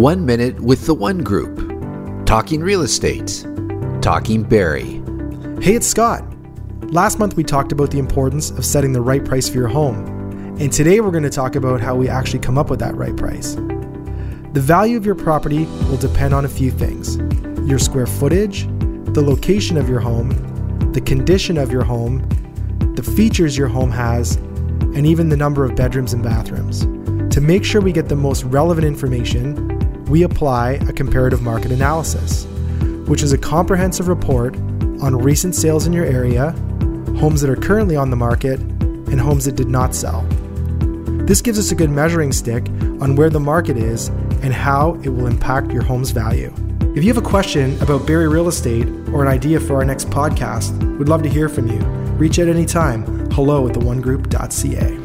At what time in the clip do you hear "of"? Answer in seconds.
8.50-8.64, 14.96-15.04, 19.76-19.86, 21.58-21.70, 25.62-25.76